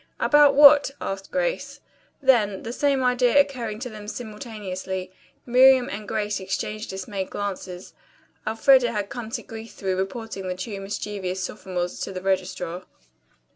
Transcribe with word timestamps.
"About 0.19 0.55
what?" 0.55 0.89
asked 0.99 1.29
Grace. 1.29 1.79
Then, 2.23 2.63
the 2.63 2.73
same 2.73 3.03
idea 3.03 3.39
occurring 3.39 3.77
to 3.81 3.89
them 3.91 4.07
simultaneously, 4.07 5.11
Miriam 5.45 5.89
and 5.89 6.07
Grace 6.07 6.39
exchanged 6.39 6.89
dismayed 6.89 7.29
glances. 7.29 7.93
Elfreda 8.47 8.93
had 8.93 9.09
come 9.09 9.29
to 9.29 9.43
grief 9.43 9.73
through 9.73 9.97
reporting 9.97 10.47
the 10.47 10.55
two 10.55 10.81
mischievous 10.81 11.43
sophomores 11.43 11.99
to 11.99 12.11
the 12.11 12.21
registrar. 12.23 12.87